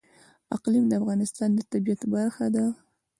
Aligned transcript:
اقلیم 0.55 0.85
د 0.87 0.91
افغانستان 1.01 1.49
د 1.53 1.59
طبیعت 1.71 2.01
برخه 2.13 2.45
ده. 2.55 2.65